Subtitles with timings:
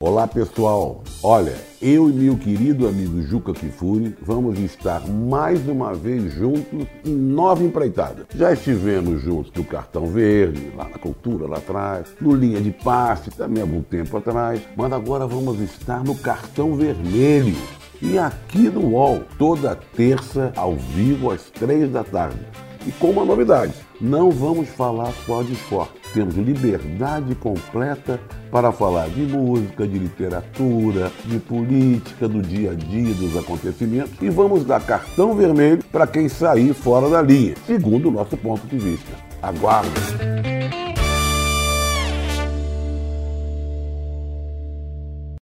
[0.00, 6.34] Olá pessoal, olha, eu e meu querido amigo Juca Kifuri vamos estar mais uma vez
[6.34, 8.24] juntos em nova empreitada.
[8.32, 13.32] Já estivemos juntos no Cartão Verde, lá na Cultura, lá atrás, no Linha de Passe,
[13.32, 17.56] também há algum tempo atrás, mas agora vamos estar no Cartão Vermelho.
[18.00, 22.38] E aqui no UOL, toda terça, ao vivo, às três da tarde.
[22.88, 25.92] E com uma novidade, não vamos falar só de esporte.
[26.14, 28.18] Temos liberdade completa
[28.50, 34.30] para falar de música, de literatura, de política, do dia a dia, dos acontecimentos e
[34.30, 38.78] vamos dar cartão vermelho para quem sair fora da linha, segundo o nosso ponto de
[38.78, 39.12] vista.
[39.42, 40.37] Aguarde!